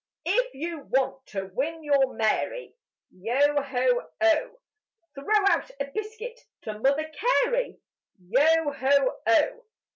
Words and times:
If 0.25 0.55
you 0.55 0.79
want 0.79 1.27
to 1.27 1.51
win 1.53 1.83
your 1.83 2.15
Mary, 2.15 2.73
Yo 3.11 3.61
ho 3.61 4.07
oh! 4.21 4.59
Throw 5.13 5.29
out 5.47 5.69
a 5.79 5.91
biscuit 5.93 6.39
to 6.63 6.79
Mother 6.79 7.07
Carey: 7.13 7.77
Yo 8.19 8.71
ho 8.71 9.13
oh! 9.27 9.63